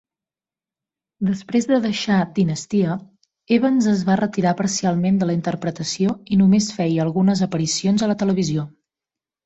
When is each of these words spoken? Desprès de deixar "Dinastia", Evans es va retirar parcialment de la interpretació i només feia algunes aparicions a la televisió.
Desprès 1.27 1.67
de 1.71 1.77
deixar 1.83 2.17
"Dinastia", 2.39 2.97
Evans 3.59 3.91
es 3.93 4.03
va 4.09 4.17
retirar 4.23 4.57
parcialment 4.65 5.23
de 5.23 5.31
la 5.31 5.39
interpretació 5.41 6.19
i 6.37 6.43
només 6.45 6.75
feia 6.81 7.09
algunes 7.09 7.49
aparicions 7.51 8.05
a 8.09 8.15
la 8.15 8.23
televisió. 8.25 8.71